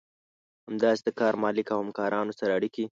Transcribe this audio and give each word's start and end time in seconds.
همداسې 0.67 1.01
د 1.05 1.09
کار 1.19 1.33
مالک 1.43 1.67
او 1.73 1.79
همکارانو 1.83 2.37
سره 2.39 2.51
اړيکې. 2.57 2.85